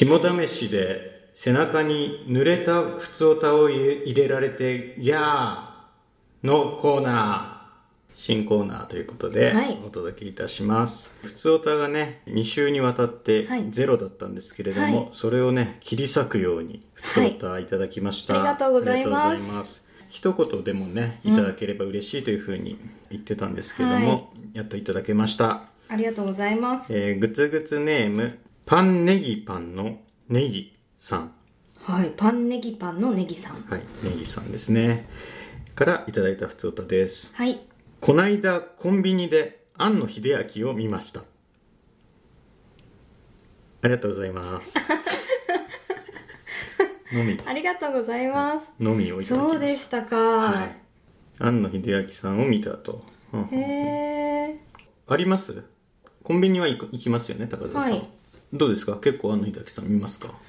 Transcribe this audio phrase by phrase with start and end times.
[0.00, 5.58] 肝試しで背中に濡れたふつおたを入れられてギャー
[6.42, 9.78] のコーナー新コーナーということではい。
[9.84, 13.70] お届けいたします、ふつおたがね2週にわたってはい。
[13.70, 15.08] ゼロだったんですけれども、はい。
[15.12, 18.42] それをね切り裂くようにふつおたいただきました、はい。
[18.42, 19.42] ありがとうございます。
[19.42, 19.86] ます。
[20.08, 22.78] 一言でもねいただければ嬉しいというふうに
[23.10, 24.24] 言ってたんですけれども、はい。
[24.54, 25.64] やっといただけました。
[25.88, 26.90] ありがとうございます。
[26.96, 28.38] えー、ぐつぐつネーム
[28.70, 29.98] パンネギパンの
[30.28, 31.32] ネギさん。
[31.82, 33.64] はいパンネギパンのネギさん。
[33.68, 35.08] はいネギさんですね。
[35.74, 37.34] からいただいたふつおたです。
[37.34, 37.58] はい。
[38.00, 41.22] こないだコンビニで庵野秀明を見ました。
[41.22, 41.24] あ
[43.82, 44.76] りがとうございます。
[47.12, 48.68] のみありがとうございます。
[48.78, 50.76] のみをそうでしたか、はい。
[51.40, 54.60] 庵野秀明さんを見たと、うんへえ
[55.08, 55.64] あります？
[56.22, 58.19] コンビニは行きますよね高田さん、はい
[58.52, 58.96] どうですか？
[58.98, 60.34] 結構庵野秀明さん見ますか？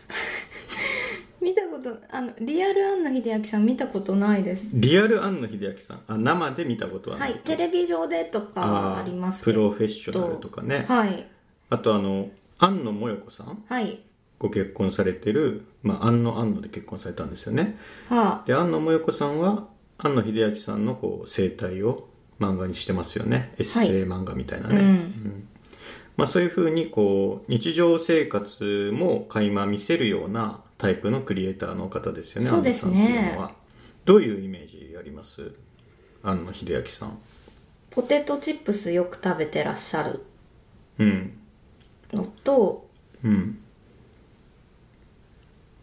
[1.41, 4.71] 見たことあのリアル庵野秀明さん見たことないです。
[4.75, 6.01] リアル庵野秀明さん？
[6.07, 11.27] あ生で見たことはな、はいいテレビ上でとかはありますけプどロフェッショナルとかね、はい。
[11.69, 13.63] あとあの庵野もよこさん？
[13.67, 13.99] はい。
[14.37, 17.77] ご結婚されてる、まあ、庵野庵野で結婚されたんですよね。
[18.09, 19.67] はで庵野もよこさんは
[19.99, 22.07] 庵野秀明さんのこう生態を
[22.39, 23.53] 漫画にしてますよね。
[23.57, 25.47] エッセイ漫画みたいなあ、ね、うん
[26.17, 33.37] まあ、そういうふうにこう日常生活も垣間見せるようなタイプのクリエイターの方ですよねそうですね。
[34.05, 35.51] どういうイメージあります？
[36.23, 37.17] 庵野秀明さん。
[37.89, 40.23] ポテトチップスよく食べてらっしゃる。
[40.99, 41.33] うん。
[42.11, 42.89] のと
[43.23, 43.59] うん。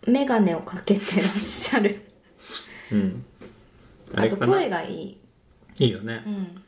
[0.06, 2.00] 眼鏡をかけてらっしゃる。
[2.92, 3.24] うん。
[4.14, 5.18] ああと声がいい。
[5.80, 6.22] いいよね。
[6.26, 6.62] うん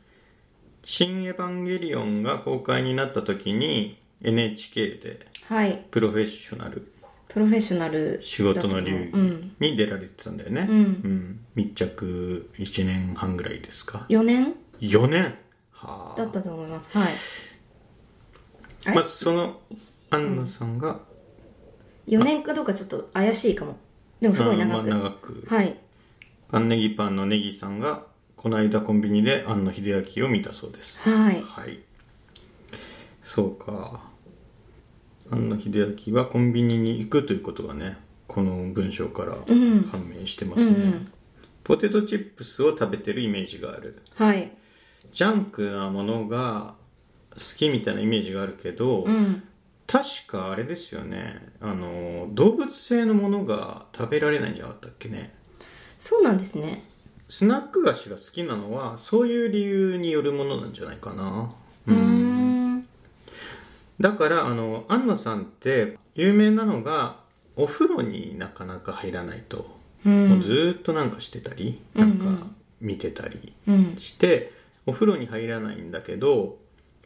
[0.83, 5.85] 新エヴァンゲリオン」が公開になった時に NHK ではい。
[5.91, 6.91] プロフェッショナル
[7.27, 9.55] プロフェッショナル仕事の流儀うん。
[9.59, 10.77] に出られてたんだよね、うん。
[10.77, 11.39] うん。
[11.55, 14.05] 密着1年半ぐらいですか。
[14.09, 15.35] 4年？4年？
[15.71, 16.17] はあ。
[16.17, 16.97] だったと思います。
[16.97, 17.07] はい。
[18.85, 18.95] あれ？
[18.95, 19.61] まあ、その
[20.09, 20.99] アンナさんが、
[22.07, 23.77] 4年かどうかちょっと怪しいかも。
[24.19, 25.45] でもすごい長く、まあ、長く。
[25.47, 25.77] はい。
[26.49, 28.05] パンネギパンのネギさんが
[28.41, 31.07] この間コンビニで庵野秀明を見たそうです。
[31.07, 31.43] はい。
[31.43, 31.79] はい。
[33.21, 34.01] そうか。
[35.29, 37.97] 庵野秀明はコンビニに行くということがね
[38.27, 39.83] この文章からうん。
[39.83, 41.11] 判明してますね、うんうん。
[41.63, 44.01] ポテトチップスを食べてるイメージがある。
[44.15, 44.51] はい。
[45.11, 46.73] ジャンクなものが
[47.35, 49.43] 好きみたいなイメージがあるけど、うん。
[49.85, 51.53] 確かあれですよね。
[51.59, 55.31] あの動物性のものが食べられないんじゃなかったっけね。
[55.99, 56.89] そうなんですね
[57.31, 61.49] スナック菓子が好きなのはそういう理由によるものなんじゃないかな。
[61.87, 62.87] うーん。
[64.01, 67.17] だからあの安野さんって有名なのが
[67.55, 72.37] お風呂になかなか入らないと、うもうんずーっとなんかしてたり、うんなん。
[72.37, 72.47] か
[72.81, 73.95] 見てたりうん。
[73.97, 74.51] して
[74.85, 76.57] お風呂に入らないんだけど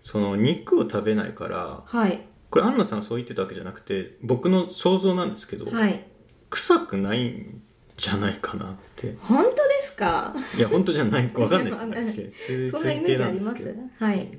[0.01, 2.21] その肉を食べないからはい。
[2.49, 6.03] これ安野さんがそう言ってたわけじゃなくて僕の想像なんですけど、はい。
[6.49, 7.61] 臭くないん
[7.97, 9.15] じゃないかなって。
[9.21, 9.64] 本当で
[9.95, 10.35] すか。
[10.57, 13.75] いや本当じゃないわかんないわかんないです そんなイメージあります？
[13.99, 14.31] はいけど。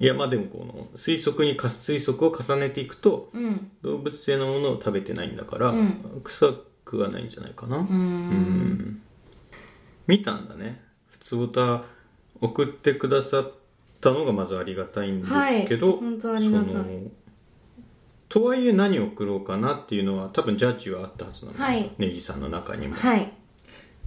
[0.00, 0.06] い。
[0.06, 3.70] やまあでもこの推測に推測を重ねていくとうん。
[3.82, 6.20] 動物性のものを食べてないんだから、うん。
[6.24, 7.76] 臭くはないんじゃないかな。
[7.78, 9.02] うーん。
[10.06, 10.82] 見たんだね。
[11.08, 11.84] 普通歌
[12.40, 13.52] 送ってくださっ
[14.00, 15.32] たのがまずありがたいんです
[15.68, 15.98] けど、はい。
[16.00, 16.70] 本当ありがたい。
[16.72, 16.84] その
[18.30, 21.90] とはいえ何を送ろうかなっていうのは多分ジャッジはあったはずなの、はい。
[21.98, 23.32] ネギさんの中にも、はい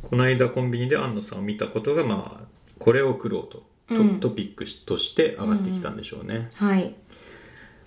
[0.03, 2.45] この間コンビニで安野さんを見たことがまあ
[2.79, 4.19] これを送ろうと、トうん。
[4.19, 6.95] トピックとして上がってきたんでしょうね、はい。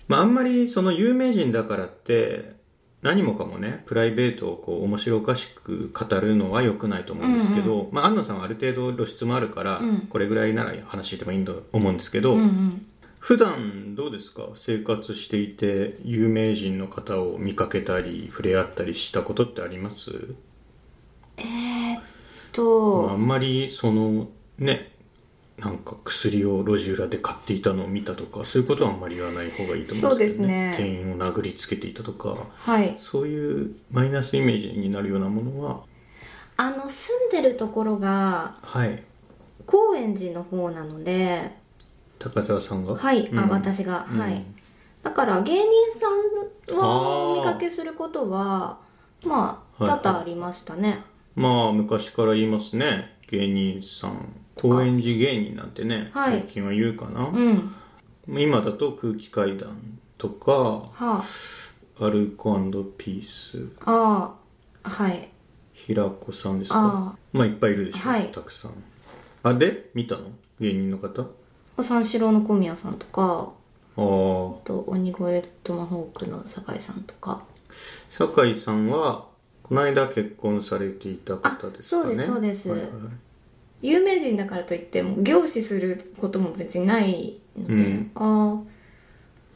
[0.07, 2.55] まああんまりその有名人だからって
[3.01, 9.97] 何もかもねプライベートをこう面白おかしく語るのは良くないと思うんですけど、まあ、安野さんはある程度露出もあるから、うん。
[10.09, 12.87] これぐらいなら話してもいいと思うんですけど、うんうん。
[13.19, 14.49] 普段どうですか？
[14.55, 20.33] 生活していて有名人の方を見かけたり触れ合ったりしたことってあります、
[22.57, 24.27] とんまりその
[24.57, 24.91] ね
[25.57, 30.75] なんか薬を路地裏で買っていたのを見たとかそういうことはあんまり言わない方がいいと思うんですけど、そうですね。
[30.77, 32.95] 店員を殴りつけていたとかはい。
[32.99, 35.79] そういうマイナスイメージになるようなものは
[36.57, 39.03] あの住んでるところがはい。
[39.65, 41.51] 高円寺の方なので
[42.19, 42.95] 高澤さんが？
[42.95, 43.49] はい、あうん。
[43.49, 44.19] 私が、うん。
[44.19, 44.45] はい。
[45.01, 45.65] だから芸人
[45.99, 46.07] さ
[46.75, 48.79] んはお見かけすることは
[49.23, 49.99] まあはいはい。
[50.01, 51.03] 多々ありましたね、
[51.37, 53.15] まあ昔から言いますね。
[53.27, 54.41] 芸人さん。
[54.55, 56.39] 高円寺芸人なんてね、はい。
[56.39, 57.75] 最近は言うかな、うん。
[58.27, 61.23] 今だと空気階段とかはあ。
[61.99, 62.57] アルコ
[62.97, 63.69] ピース。
[63.85, 64.33] あ
[64.83, 65.29] あはい。
[65.73, 66.79] 平子さんですか？
[66.79, 68.31] あまあいっぱいいるでしょ、はい。
[68.31, 68.71] たくさん。
[69.43, 70.31] あで見たの？
[70.59, 71.27] 芸人の方？
[71.83, 73.51] 三四郎の小宮さんとか
[73.95, 74.01] ああ。
[74.01, 77.43] あと鬼越トマホークの酒井さんとか。
[78.09, 79.27] 酒井さんは
[79.69, 82.23] この間結婚されていた方ですかね。
[82.23, 82.89] あそうですそうです。
[82.89, 83.11] はいはい
[83.83, 88.11] 有名人だからといっても凝視することも別にないので、うん。
[88.15, 88.59] あ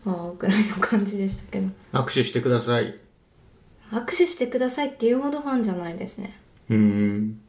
[0.06, 1.70] あああぐらいの感じでしたけど。
[1.94, 3.00] 握手してください。
[3.92, 6.40] 握手してくださいっていうほどファンじゃないですね。
[6.70, 7.42] うーん。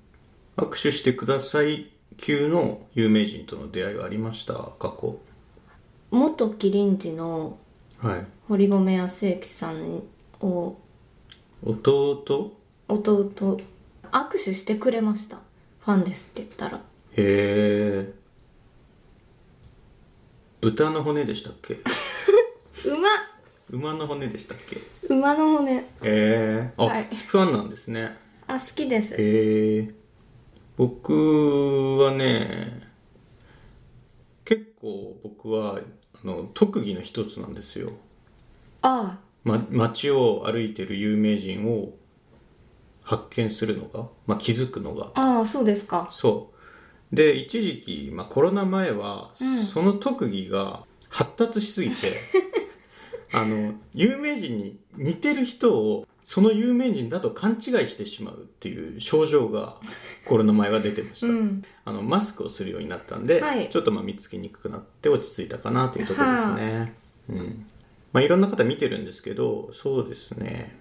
[0.56, 4.54] 握手してください級の有名人との出会いはありました？
[4.54, 5.18] 過去。
[6.10, 7.58] 元麒麟児の
[7.98, 8.26] はい。
[8.48, 10.02] 堀米康之さん
[10.40, 10.78] を
[11.64, 12.54] 弟？
[12.88, 13.60] 弟。
[14.10, 15.38] 握手してくれました。
[15.80, 16.78] ファンですって言ったら。
[16.78, 16.80] へ
[17.16, 18.12] え。
[20.60, 21.78] 豚の骨でしたっけ？
[22.84, 23.08] 馬。
[23.70, 24.78] 馬の骨でしたっけ？
[25.08, 25.72] 馬の骨。
[25.76, 26.72] へえ。
[26.76, 27.04] あ、はい。
[27.06, 28.16] ファンなんですね。
[28.46, 29.14] あ好きです。
[29.14, 29.94] へえ。
[30.76, 32.88] 僕はね
[34.44, 35.78] 結構僕は
[36.14, 37.92] あの特技の一つなんですよ、
[38.80, 41.92] あま、街を歩いてる有名人を
[43.02, 45.10] 発見するのが、まあ、気づくのが。
[45.14, 46.08] あああそうですか。
[46.10, 46.50] そ
[47.12, 47.14] う。
[47.16, 49.62] で一時期、まあ、コロナ前は、うん。
[49.64, 52.12] その特技が発達しすぎて
[53.32, 59.76] あの有名人に似てる人をその有名人だと勘違いしてしまうっていう症状が
[60.24, 61.64] コロナ前は出てました、うん。
[61.84, 63.68] あのマスクをするようになったんで、はい。
[63.68, 66.94] ちょっとまあ見つけにくくなって落ち着いたかなというところですね、
[67.28, 67.66] うん
[68.12, 70.76] まあ、いろんな方見てるんですけどそうですね。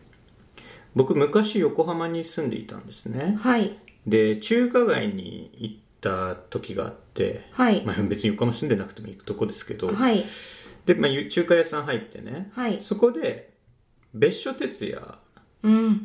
[0.93, 3.37] 僕昔横浜に住んでいたんですね。
[3.39, 3.77] はい。
[4.05, 7.83] で中華街に行った時があって、はい。
[7.85, 10.25] まあ、別に横浜住んでなくても行くとこですけど、はい。
[10.85, 12.77] で、まあ、ゆ中華屋さん入ってね、はい。
[12.77, 13.53] そこで
[14.13, 15.20] 別所哲也うん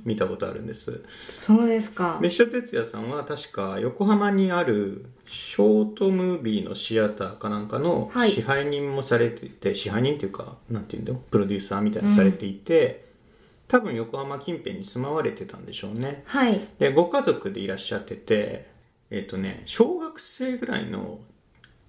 [0.04, 1.02] 見たことあるんです。
[1.38, 2.18] そうですか。
[2.20, 8.30] 別所哲也さんは確か横浜にあるショートムービーのシアターかなんかのはい。
[8.30, 13.06] 支配人もされていて、支配人っていうかなんていうんだよプロデューサーみたいなのされていて、
[13.68, 16.22] 多分横浜近辺に住まわれてたんでしょうね。
[16.26, 16.60] はい。
[16.78, 18.68] でご家族でいらっしゃってて
[19.10, 21.20] えっ、とね小学生ぐらいの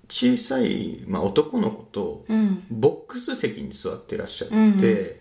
[0.10, 2.64] 小さい、まあ、男の子とうん。
[2.72, 5.16] ボックス席に座ってらっしゃって、うんうん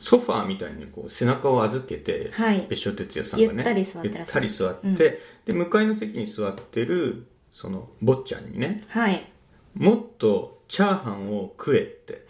[0.00, 2.66] ソファーみたいにこう背中を預けて、はい。
[2.68, 4.94] 別所哲也さんがねゆったり座ってらっったり座って、うん。
[4.94, 9.30] で向かいの席に座ってるその坊ちゃんにねはい。
[9.74, 12.26] もっとチャーハンを食えって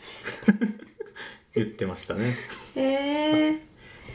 [1.55, 2.35] 言ってましたね。
[2.75, 3.67] へえ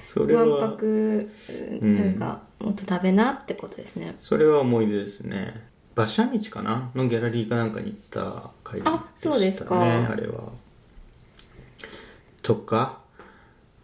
[0.04, 1.52] それわんはぱくと
[1.86, 4.16] いうか、もっと食べなってことですね。
[4.18, 5.68] それは思い出ですね。
[5.96, 9.82] 馬車道かなのギャラリーかなんかに行った回でしたねあそうですか。
[9.82, 10.52] あれは。
[12.42, 13.00] とか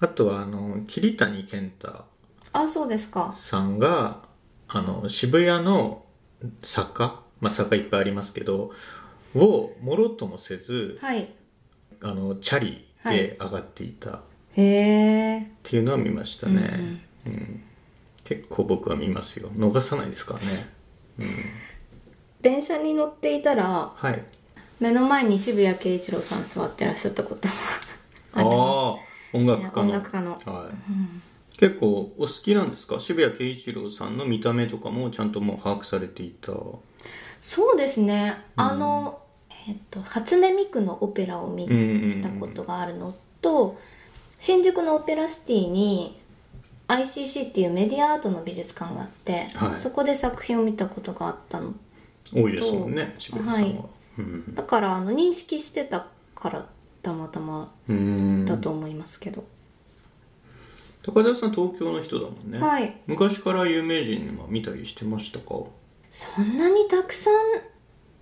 [0.01, 2.05] あとはあの桐谷健太
[2.53, 3.31] あそうですか。
[3.33, 4.23] さんが
[4.67, 6.03] あの渋谷の
[6.63, 8.71] 坂、まあ、坂いっぱいありますけど
[9.35, 11.31] をもろともせずはい。
[12.03, 14.21] あのチャリで上がっていたっ
[14.57, 17.63] へえていうのは見ましたね、うん
[18.23, 19.49] 結構僕は見ますよ。
[19.49, 20.69] 逃さないですからね。
[22.39, 24.23] 電車に乗っていたらはい。
[24.79, 27.53] 目の前に渋谷慶一郎さん座ってらっしゃったことも
[28.33, 29.81] ああありま音楽家の。
[29.81, 30.31] 音楽家の。
[30.31, 31.57] はい。
[31.57, 32.99] 結構お好きなんですか？
[32.99, 36.53] 渋谷慶一郎さんの見た目とかもちゃんともう把握されていた。
[37.39, 38.35] すそうですね。
[38.55, 39.21] あの、
[39.67, 43.79] えっと初音ミクのオペラを見うんうんうんたことがあるのと、
[44.39, 46.19] 新宿のオペラシティに
[46.87, 49.79] ICC っていうメディアアートの美術館があって、はい。
[49.79, 51.73] そこで作品を見たことがあったの
[52.33, 53.79] 多いですもんね渋谷さんは、はい。
[54.17, 54.55] うん。
[54.55, 56.65] だからあの認識してたから
[57.01, 58.45] たまたまうん。
[58.45, 59.43] だと思いますけど、
[61.03, 62.95] 高田さん東京の人だもんね、はい。
[63.07, 65.65] 昔から有名人は見たりしてましたか？
[66.09, 67.33] そんなにたくさん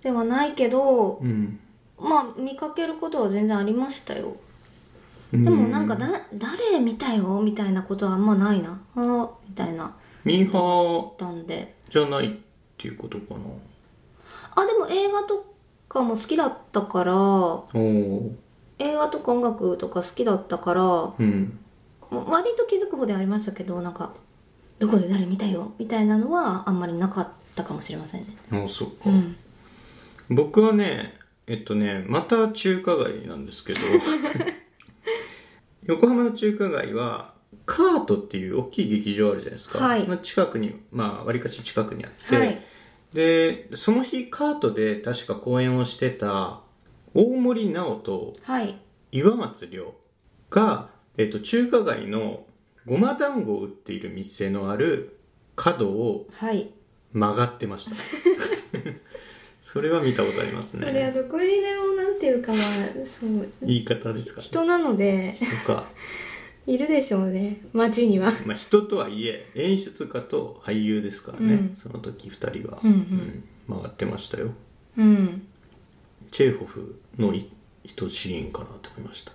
[0.02, 1.60] ではないけどうん。
[1.98, 4.36] まあ見かけることは全然ありましたよ。
[5.32, 8.80] ででもなんかだ誰見たよみたいなことはあんまないな。
[8.96, 9.94] あーみたいな。
[10.24, 11.74] ミーハーたんで。
[11.88, 12.30] じゃないっ
[12.78, 13.40] ていうことかな。
[14.56, 15.54] あでも映画と
[15.88, 17.12] かも好きだったから
[18.80, 21.58] 映画とか音楽とか好きだったからうん。
[22.10, 24.12] 割と気づく方ではありましたけどなんか
[24.80, 25.72] どこで誰見たよ？
[25.78, 28.36] みたいなのはあんまりなかったかもしれませんね。
[28.50, 29.36] あそっか、うん。
[30.28, 31.14] 僕はね
[31.46, 33.78] えっとねまた中華街なんですけど
[35.84, 37.32] 横浜の中華街は
[37.66, 40.08] カートっていう大きい劇場あるじゃないですか、はい。
[40.08, 42.60] の近くにまあわりかし近くにあって、はい。
[43.12, 46.60] でその日カートで確か公演をしてた
[47.14, 48.78] 大森直とはい。
[49.12, 49.94] 岩松亮
[50.50, 52.44] が、えっと中華街の
[52.86, 55.18] ごま団子を売っている店のある
[55.56, 56.70] 角をはい。
[57.12, 57.96] 曲がってました。
[59.62, 62.60] それは見たことありますそれはねどこにでもなんていうかまあ
[63.06, 65.86] そう言い方ですか人なのでとか、
[66.66, 67.60] いるでしょうね。
[67.72, 68.32] 街には。
[68.46, 71.76] まあ、人とはいえ演出家と俳優ですからね、うん。
[71.76, 72.90] その時2人は、うん。
[72.90, 73.44] うん。
[73.68, 74.52] 曲がってましたよ。
[74.98, 75.46] うん
[76.30, 77.50] チェーホフのい
[77.84, 79.32] 一シーンかなと思いました。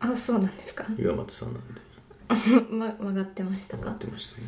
[0.00, 0.86] あそうなんですか？
[0.98, 1.80] 岩松さんなんで。
[2.70, 3.84] ま曲がってましたか？
[3.84, 4.46] 曲がってましたね。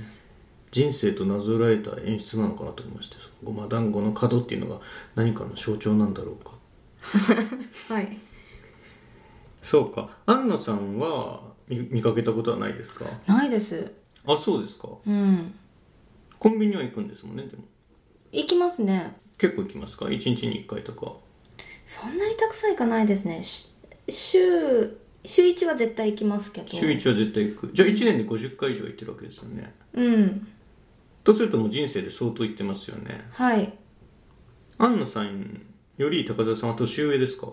[0.70, 4.80] 人生となぞらえた演出なのかなと思いましてごま団子の角っていうのが
[5.14, 6.52] 何かの象徴なんだろうか。
[7.94, 8.18] はい。
[9.62, 10.10] そうか。
[10.26, 13.04] 安野さんは見見かけたことはないですか？
[13.26, 13.92] ないです。
[14.26, 14.88] あそうですか。
[15.06, 15.54] うん。
[16.38, 17.64] コンビニは行くんですもんねでも。
[18.32, 19.16] 行きますね。
[19.38, 21.14] 結構行きますか？1日に1回とか
[21.86, 23.42] そんなにたくさん行かないですね。
[23.42, 23.68] し
[24.08, 26.68] 週週1は絶対行きますけど。
[26.68, 27.70] 週1は絶対行く。
[27.72, 29.74] じゃあ1年で50回以上行ってるわけですよね。
[29.94, 30.48] うん。
[31.24, 33.26] とするともう人生で相当行ってますよね。
[33.30, 33.72] はい。
[34.78, 35.66] 安野さん
[35.96, 37.48] より高田さんは年上ですか？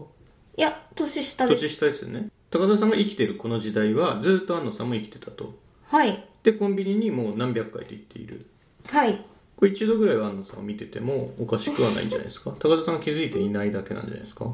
[0.57, 1.61] いや年下です。
[1.61, 2.29] 年下ですよね。
[2.49, 5.57] 高田さんが生きてるこの時代はずっと安野さんも生きてたと。
[5.85, 6.27] はい。
[6.43, 8.47] でコンビニにもう何百回と行っている。
[8.85, 9.25] はい
[9.63, 12.51] これ一度ぐらいは安野さんを見ててもおかしくはないんじゃないですか？
[12.59, 14.53] 高田さんが気づいていないだけなんじゃないですか？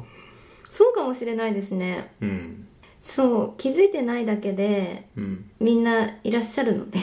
[0.70, 2.12] そうかもしれないですね。
[2.20, 2.68] うん。
[3.02, 7.00] そう気づいてないだけでうんみんないらっしゃるので。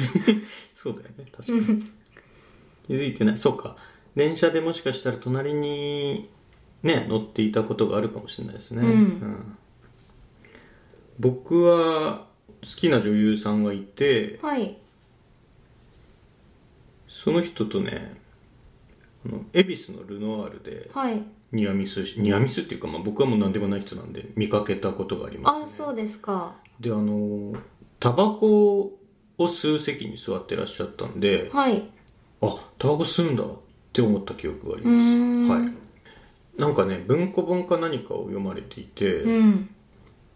[0.74, 1.90] そうだよね確かに。
[2.86, 3.38] 気づいてない。
[3.38, 3.76] そうか。
[4.14, 6.28] 電車でもしかしたら隣に
[6.82, 9.56] ね乗っていたことがあるかもしれないですね、うん。
[11.18, 12.26] 僕は
[12.62, 14.76] 好きな女優さんがいてはい
[17.12, 18.14] その人とね
[19.26, 21.22] あの恵比寿のルノワールではい。
[21.52, 26.54] ニアミスしニアミスっていうか、まあ、僕はもう何でもない人なんで見かけたことがあります、ね、あそうですか。
[26.80, 27.52] であの
[28.00, 28.98] タバコを
[29.38, 31.86] 吸う席に座ってらっしゃったんではい。
[32.40, 33.58] あタバコ吸うんだっ
[33.92, 35.48] て思った記憶がありうーん。
[35.48, 35.72] ますはい。
[36.58, 39.68] なんかね文庫本か何かを読まれていて、うん。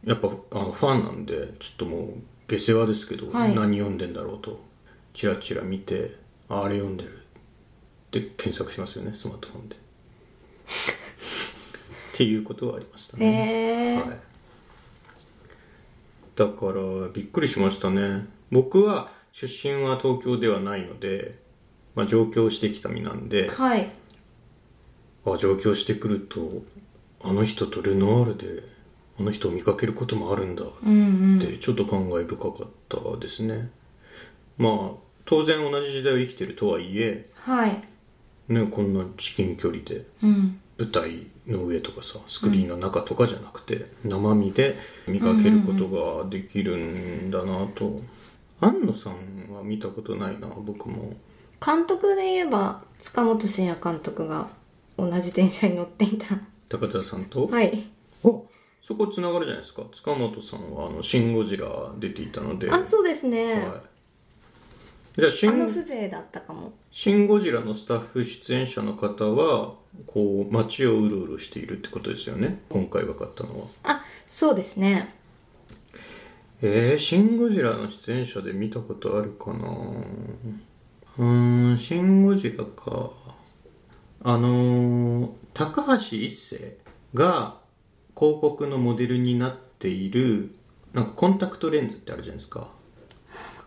[0.04, 2.12] やっぱあのファンなんでちょっともう
[2.46, 3.54] 下世話ですけど、はい。
[3.54, 4.60] 何読んでんだろうと
[5.14, 7.26] チラチラ見てああれ読んでる。
[8.06, 9.76] って検索しますよねスマートフォンで。
[9.76, 9.78] っ
[12.12, 14.20] ていうことはありましたへね、え、はい、
[16.34, 18.26] だからびっくりしましたね。
[18.50, 21.38] 僕は出身は東京ではないので、
[21.94, 23.92] まあ、上京してきた身なんではい。
[25.26, 26.62] あ上京してくると
[27.22, 28.62] あの人とルノワールで
[29.18, 31.38] あの人を見かけることもあるんだうんうん。
[31.38, 33.70] ってちょっと感慨深かったですね、
[34.56, 37.82] まあ当然同じ時代を生きてるとはいえ、はい。
[38.48, 40.60] ね、こんな至近距離でうん。
[40.78, 45.88] 舞台の上とかさスクリーンの中とかじゃなくて、生身で見かけること
[46.22, 48.00] ができるんだなと、
[48.60, 51.14] 安野さんは見たことないな僕も。
[51.64, 54.48] 監督で言えば塚本慎也監督が
[54.98, 56.38] 同じ電車に乗っていた。
[56.68, 57.86] 高田さんと、はい。
[58.22, 58.46] お
[58.82, 59.82] そこつながるじゃないですか。
[59.92, 61.66] 塚本さんはあの「シン・ゴジラ」
[61.98, 62.70] 出ていたので。
[62.70, 63.64] あそうですね、はい、
[65.18, 66.72] じゃあシンあの風情だったかも。
[66.90, 69.74] シン・ゴジラのスタッフ出演者の方は
[70.06, 72.60] こう街をうろうろしているってことですよね。
[72.68, 73.66] 今回分かったのは。
[73.84, 75.14] あそうですね。
[76.60, 79.68] えー、シン・ゴジラの出演者で見たことあるかな。
[81.18, 83.10] うーんシン・ゴジラか。
[84.22, 86.76] あのー高橋一生
[87.14, 87.56] が
[88.14, 90.54] 広告のモデルになっている
[90.92, 92.60] なんかコンタクトレンズってあるじゃないですか。
[92.60, 92.68] わ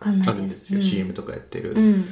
[0.00, 2.04] かんないであるんですすよ、CM とかやってる、うん。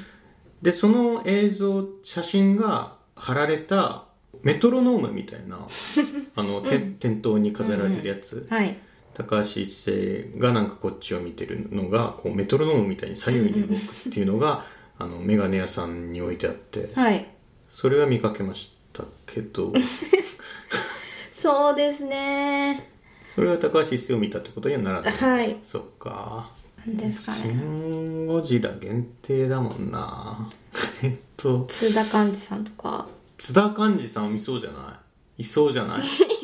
[0.63, 4.05] でその映像写真が貼られた
[4.43, 5.67] メトロノームみたいな
[6.37, 8.77] あの、て店頭に飾られるやつ、はい。
[9.15, 14.65] 高橋一生がなんかこっちを見てるのがこうメトロノームみたいに左右に動くっていうのが、
[15.01, 16.91] あのメガネ屋さんに置いてあって。
[16.95, 17.27] はい。
[17.69, 19.73] それは見かけましたけど。
[21.33, 22.91] そうですね。
[23.35, 25.57] それは高橋一生を見たってことにはならない、はい。
[25.63, 26.51] そっか
[26.87, 30.49] ですかシねン・ゴジラ限定だもんな。
[31.03, 31.67] えっと。
[31.71, 33.07] 津田寛治さんとか。
[33.37, 35.01] 津田寛治さんいそうじゃな
[35.39, 35.43] い？
[35.43, 36.01] いそうじゃない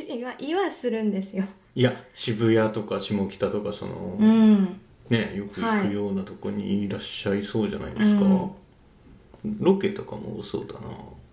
[0.06, 1.44] 言わ言わするんですよ。
[1.74, 4.80] いや渋谷とか下北とかその、うん。
[5.10, 9.58] ねよく行はいくようなとこにいらっしゃいそうじゃないですか、うん。
[9.60, 10.80] ロケとかも多そうだな。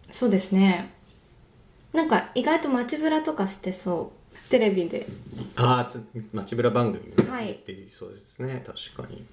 [0.09, 0.91] そうですね。
[1.93, 4.20] なんか意外と街ブラとかしてそう
[4.51, 5.07] テレビで。
[5.55, 7.89] ああつ街ブラ番組にねはい出てい。
[7.89, 8.61] そうですね。
[8.65, 9.25] 確かに。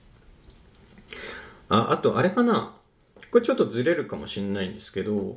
[1.68, 2.74] ああとあれかな。
[3.30, 5.36] これちょっとずれるかもしれないんですけど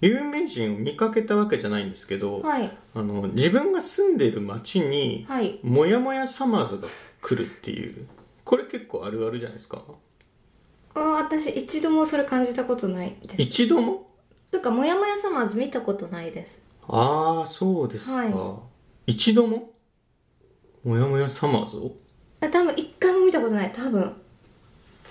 [0.00, 2.78] 有名人を見かけたわけじゃないんですけど、はい。
[2.94, 5.58] あの自分が住んでる町にはい。
[5.62, 6.88] モヤモヤサマーズが
[7.20, 8.06] 来るっていう。
[8.44, 9.82] これ結構あるあるじゃないですか。
[10.94, 13.42] あ私一度もそれ感じたことないです。
[13.42, 14.06] 一度も？
[14.52, 16.58] とかモヤモヤサマーズ見たことないです。
[16.88, 18.60] ああそうですか、は
[19.06, 19.70] 一度も？
[20.84, 21.92] モヤモヤサマーズを？
[22.40, 24.12] あ多分一回も見たことない多分。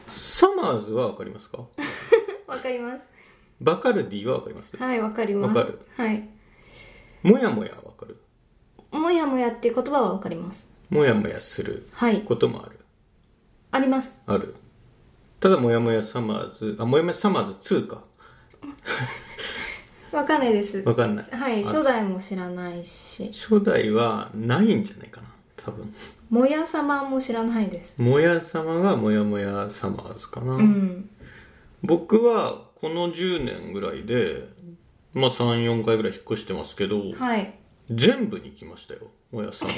[0.08, 1.60] サマーズはわかりますか？
[2.48, 3.02] わかります。
[3.62, 4.76] バカルディはわかります？
[4.78, 5.56] はいわかります。
[5.58, 5.80] わかる。
[5.98, 6.28] はい。
[7.24, 8.18] モヤモヤはわかる？
[8.92, 10.70] もやもやっていう言葉はわかります。
[10.90, 12.22] モヤモヤするはい。
[12.22, 12.80] こともある？
[13.72, 14.20] あります。
[14.26, 14.56] ある。
[15.40, 18.04] ただモヤモヤサマーズあモヤモヤサマーズ2か
[20.16, 20.78] わかんないです。
[20.80, 21.26] わかんない。
[21.30, 23.32] はいあ初代も知らないし。
[23.34, 25.94] 初代はないんじゃないかな多分。
[26.30, 27.94] もやさまも知らないです。
[27.98, 31.10] もや様がもやもやサマーズかな、うん。
[31.84, 34.48] 僕はこの10年ぐらいで
[35.14, 37.54] まあ34回ぐらい引っ越してますけど、はい。
[37.92, 39.70] 全部に来ましたよもや様。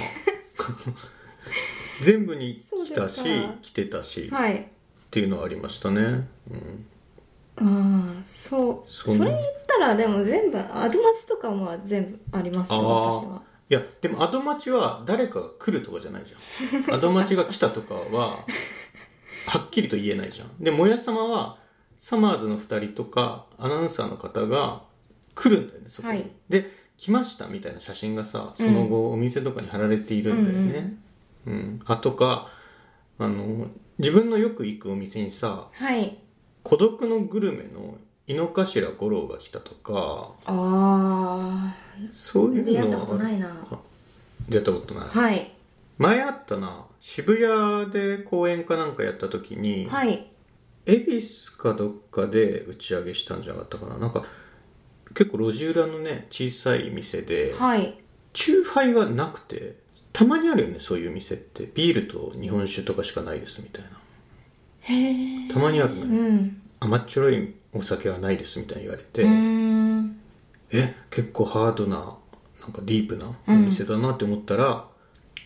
[2.02, 3.24] 全部に来たし
[3.62, 4.70] 来てたし、っはい。
[5.10, 6.86] ていうのはありましたね、うん、
[7.60, 8.88] ああそう。
[8.88, 13.42] そそれ言ったらでも全部アドマチとかも全部ありますよあ私あは。
[13.70, 16.94] いやでもアドマチは誰かが来るとかじゃないじゃん。
[16.96, 18.46] アドマチが来たとかは
[19.48, 20.52] はっきりと言えないじゃん。
[20.60, 21.58] でもや様は
[22.00, 24.84] サマーズの2人とかアナウンサーの方が
[25.34, 26.32] 来るんだよねそこに、はい。
[26.50, 30.98] で来ましたみたいな写真がさその後お店とかに貼られているんだよね。
[31.46, 32.52] うん、あとか
[33.20, 33.68] あの
[34.00, 36.18] 自分のよく行くお店にさはい
[36.68, 37.96] 孤独のグルメの
[38.28, 41.74] 井の頭五郎が来たとかあ
[42.12, 43.48] そういうのあ出会ったことないな。
[43.48, 43.80] か
[44.50, 45.08] 出会ったことない。
[45.08, 45.54] はい。
[45.98, 50.28] 前あったな渋谷で公演かなんかやった時に、はい。
[50.86, 53.98] 恵比寿かどっかで打ち上げしたんじゃなかったかな。
[53.98, 54.26] なんか
[55.16, 57.98] 結構路地裏のね小さい店ではい。
[58.34, 59.78] チューハイがなくて
[60.12, 61.66] たまにあるよねそういう店って。
[61.74, 63.92] ビールと日本酒とかしかないですみたいな。
[64.82, 69.26] へえたまにあるうねん甘っちょろいお酒はないですみたいに言われて、
[70.72, 72.18] え結構ハードな
[72.62, 74.88] なんかディープなお店だなって思ったら、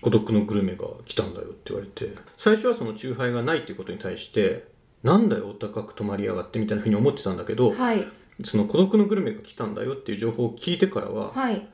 [0.02, 4.66] 孤独のグルメが来たんだよって言われて最初はそのチューハイがないっていうことに対して
[5.04, 8.08] なんだよお高く泊まりやがってみたいなふうに思ってたんだけど、はい。
[8.44, 11.68] その孤独のグルメが来たんだよっていう情報を聞いてからは、はい。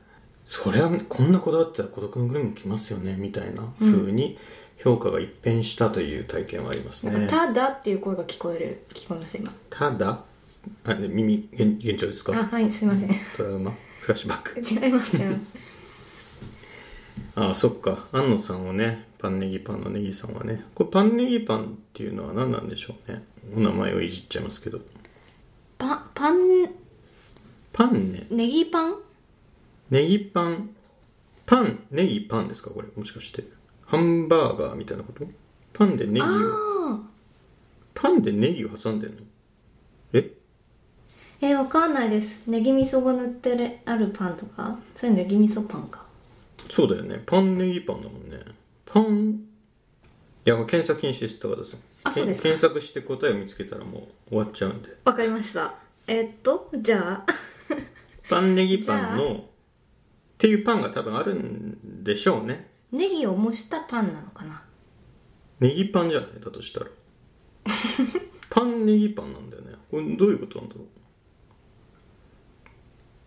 [0.44, 4.38] そりゃこんなこだわってたら孤独のグルメも来ますよねみたいな風に
[4.78, 10.24] 評価が一変したという体験はありますね、ただっていう声が聞こえる聞こえました今ただ？
[10.84, 12.32] あね耳現現状ですか？
[12.32, 13.10] あはいすいません。
[13.36, 13.72] トラウマ？
[14.00, 14.60] フラッシュバック。
[14.60, 15.32] 違いますよ。
[17.34, 18.06] ああそっか。
[18.12, 20.64] 安野さんはねパンネギパンのネギさんはね。
[20.74, 23.22] これパンネギパンっていうのは何なんでしょうね？
[23.56, 24.80] お名前をいじっちゃいますけど。
[25.78, 26.36] パパン？
[27.72, 28.26] パンね。
[28.30, 28.96] ネギパン？
[29.90, 30.70] ネギパン。
[31.46, 32.70] パンネギパンですか？
[32.70, 32.88] これ。
[32.96, 33.44] もしかして
[33.88, 35.26] ハンバーガーみたいなこと？
[35.72, 36.24] パンでネギを。
[36.24, 37.00] あ
[37.94, 39.16] パンでネギを挟んでんの？
[40.12, 40.30] え？
[41.40, 42.42] えわかんないです。
[42.46, 44.78] ネギ味噌が塗ってるあるパンとか？
[44.94, 46.04] それネギ味噌パンか。
[46.70, 47.22] そうだよね。
[47.24, 48.38] パンネギパンだもんね。
[48.84, 49.40] パン
[50.44, 51.76] いや検索禁止です高田さ。
[51.76, 54.90] んあそうです検索して答えを見つけたらもう終わっちゃうんで。
[55.04, 55.74] わかりました。
[56.06, 57.32] えっとじゃあ。
[58.28, 59.40] パンネギパンのっ
[60.36, 64.62] ていうパンが多分あるんでしょうねネギを模したパンなのかな？
[65.60, 66.40] ネギパンじゃない？
[66.40, 66.86] だとしたら。
[68.50, 69.74] パンネギパンなんだよね。
[69.90, 70.86] これどういうことなんだろう？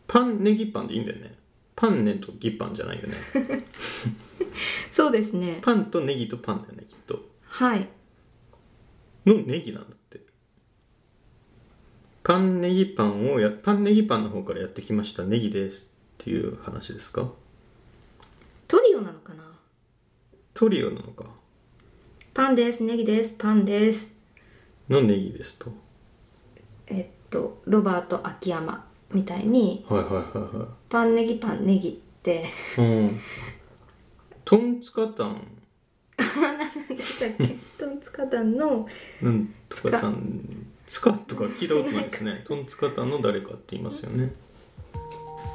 [0.08, 1.38] パンネギパンでいいんだよね。
[1.76, 3.15] パンネとギパンじゃないよね。
[4.91, 5.60] そうですね。
[5.62, 7.24] パンとネギとパンだよねきっと。
[7.43, 7.88] はい。
[9.26, 10.21] のネギなんだって。
[12.24, 17.32] パンネギパンをやパンネギパンの方からやってきましたネギですっていう話ですか？
[18.67, 19.51] トリオなのかな？
[20.62, 21.26] トリオなのか。
[22.36, 22.84] パンです。
[22.84, 23.34] ネギです。
[23.36, 24.08] パンです。
[24.88, 25.71] のネギですと？
[26.86, 30.67] えっとロバート秋山みたいにはいはいはいはい。
[30.88, 32.45] パンネギパンネギって。
[32.78, 33.19] うん。
[34.45, 35.41] トンツカタン
[36.19, 37.58] 何でしたっけ？
[37.80, 38.88] トンツカタンの
[39.19, 39.52] なん。
[39.67, 42.43] とかさんツカとか聞いたことないですね。
[42.45, 44.32] トンツカタンの誰かって言いますよね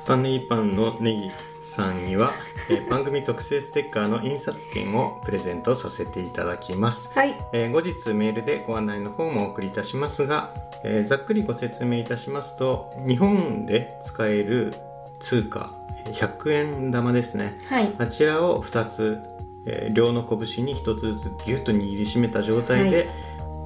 [0.07, 2.33] パンネギパンのネギさんには、
[2.71, 7.11] えー番組特製ステッカーの印刷券をプレゼントさせていただきます。
[7.15, 7.35] はい。
[7.53, 14.75] えー後日メールでご案内の方もお送りいたしますが、えーざっくりご説明いたしますと日本で使える
[15.21, 15.73] 通貨
[16.13, 17.59] 100円玉ですね。
[17.69, 17.93] はい。
[17.99, 19.19] あちらを2つ、
[19.67, 23.09] えー両の拳に1つずつギュッと握りしめた状態で、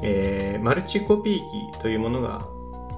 [0.02, 2.46] えーマルチコピー機というものが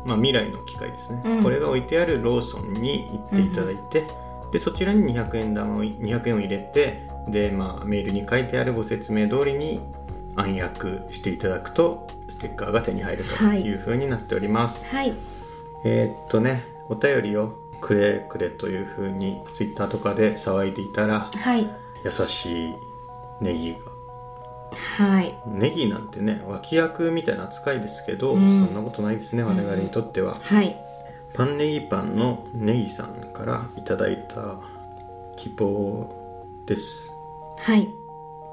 [0.04, 1.42] まあ、未来の機械ですね、うん。
[1.42, 4.06] これが置いてあるローソンに行っていただいて、
[4.52, 9.80] でそちらに200円玉を200円を入れてで、まあ、メールに書いてあるご説明通りに
[10.36, 13.62] 暗躍していただくとステッカーが手に入るとはい。
[13.62, 15.14] いうふうになっております、はい。
[15.84, 21.68] えーっとねお便りをくれくれというふうにツイッターとかで騒いでいたらはい。
[22.04, 22.74] 優しい
[23.40, 23.78] ネギが
[24.76, 25.34] はい。
[25.46, 28.66] ネギなんてね脇役みたいな扱いですけど、うん。
[28.66, 30.76] そんなことないですね我々にとっては、はい。
[31.34, 34.56] パンネギパンのネギさんからいただいた
[35.36, 37.10] 希望です。
[37.58, 37.88] はい。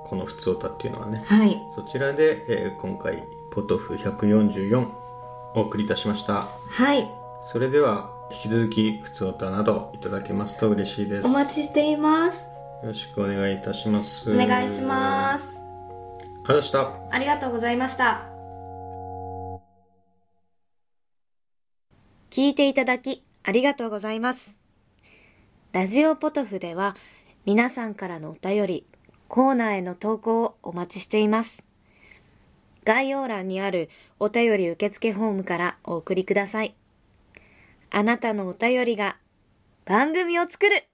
[0.05, 1.23] この「ふつおた」っていうのはね。
[1.25, 1.61] はい。
[1.75, 4.87] そちらで、えー今回ポトフ144
[5.55, 6.47] お送りいたしました。
[6.69, 7.09] はい。
[7.41, 11.27] それでは引き続きふつおたなどいただけますと嬉しいです。
[11.27, 12.37] お待ちしています。
[12.37, 14.31] よろしくお願いいたします。
[14.31, 15.48] お願いします
[16.49, 18.39] ありがとうございましたありがとうございました
[22.31, 24.59] 聞いていただきありがとうございます。
[25.71, 26.95] ラジオポトフでは
[27.45, 28.85] 皆さんからのお便り、
[29.27, 31.63] コーナーへの投稿をお待ちしています。
[32.83, 36.75] 概要欄にあるお便り受付フォームからお送りください。
[37.89, 39.17] あなたのお便りが
[39.85, 40.88] 番組を作る